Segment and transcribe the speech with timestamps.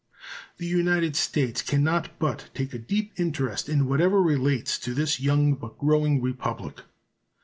[0.57, 5.19] The United States can not but take a deep interest in whatever relates to this
[5.19, 6.81] young but growing Republic.